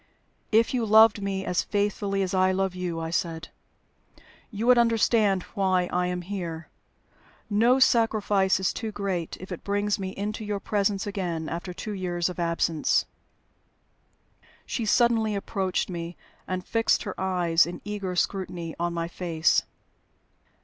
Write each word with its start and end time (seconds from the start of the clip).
"If 0.51 0.73
you 0.73 0.83
loved 0.83 1.21
me 1.21 1.45
as 1.45 1.61
faithfully 1.61 2.23
as 2.23 2.33
I 2.33 2.51
love 2.51 2.73
you," 2.73 2.99
I 2.99 3.11
said, 3.11 3.49
"you 4.49 4.65
would 4.65 4.79
understand 4.79 5.43
why 5.53 5.87
I 5.93 6.07
am 6.07 6.23
here. 6.23 6.69
No 7.51 7.77
sacrifice 7.77 8.59
is 8.59 8.73
too 8.73 8.91
great 8.91 9.37
if 9.39 9.51
it 9.51 9.63
brings 9.63 9.99
me 9.99 10.09
into 10.17 10.43
your 10.43 10.59
presence 10.59 11.05
again 11.05 11.47
after 11.47 11.71
two 11.71 11.91
years 11.93 12.29
of 12.29 12.39
absence." 12.39 13.05
She 14.65 14.85
suddenly 14.85 15.35
approached 15.35 15.87
me, 15.87 16.17
and 16.47 16.65
fixed 16.65 17.03
her 17.03 17.13
eyes 17.21 17.67
in 17.67 17.79
eager 17.85 18.15
scrutiny 18.15 18.75
on 18.79 18.95
my 18.95 19.07
face. 19.07 19.61